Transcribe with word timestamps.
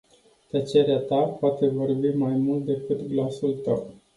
Tăcerea 0.49 0.97
ta 0.99 1.21
poate 1.21 1.67
vorbi 1.67 2.07
mai 2.09 2.33
mult 2.33 2.65
decât 2.65 3.01
glasul 3.07 3.55
tău. 3.63 3.93